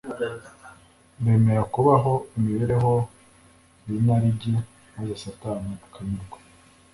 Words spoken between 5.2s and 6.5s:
Satani akanyurwa